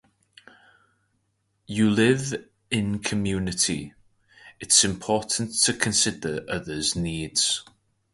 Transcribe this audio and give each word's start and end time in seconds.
If 0.47 0.49
you 1.77 1.91
live 1.91 2.49
in 2.71 2.97
community, 3.03 3.93
it's 4.59 4.83
important 4.83 5.53
to 5.65 5.73
consider 5.73 6.43
others' 6.49 6.95
needs. 6.95 7.63